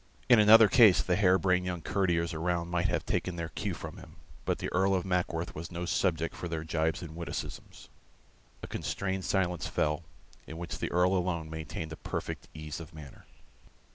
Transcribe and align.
In 0.29 0.39
another 0.39 0.67
case 0.67 1.03
the 1.03 1.15
hare 1.15 1.37
brained 1.37 1.67
young 1.67 1.83
courtiers 1.83 2.33
around 2.33 2.69
might 2.71 2.87
have 2.87 3.05
taken 3.05 3.35
their 3.35 3.49
cue 3.49 3.75
from 3.75 3.97
him, 3.97 4.15
but 4.45 4.57
the 4.57 4.73
Earl 4.73 4.95
of 4.95 5.05
Mackworth 5.05 5.53
was 5.53 5.69
no 5.71 5.85
subject 5.85 6.35
for 6.35 6.47
their 6.47 6.63
gibes 6.63 7.03
and 7.03 7.15
witticisms. 7.15 7.87
A 8.63 8.67
constrained 8.67 9.25
silence 9.25 9.67
fell, 9.67 10.01
in 10.47 10.57
which 10.57 10.79
the 10.79 10.91
Earl 10.91 11.15
alone 11.15 11.51
maintained 11.51 11.91
a 11.91 11.97
perfect 11.97 12.47
ease 12.55 12.79
of 12.79 12.95
manner. 12.95 13.27